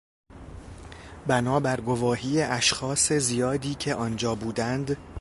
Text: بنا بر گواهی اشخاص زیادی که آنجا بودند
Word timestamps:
بنا 1.27 1.59
بر 1.59 1.81
گواهی 1.81 2.41
اشخاص 2.41 3.13
زیادی 3.13 3.75
که 3.75 3.95
آنجا 3.95 4.35
بودند 4.35 4.97